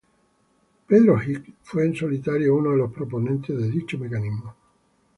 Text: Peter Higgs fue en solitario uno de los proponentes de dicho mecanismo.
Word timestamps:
Peter 0.87 1.13
Higgs 1.23 1.53
fue 1.61 1.85
en 1.85 1.95
solitario 1.95 2.55
uno 2.55 2.71
de 2.71 2.77
los 2.77 2.91
proponentes 2.91 3.55
de 3.55 3.69
dicho 3.69 3.99
mecanismo. 3.99 4.55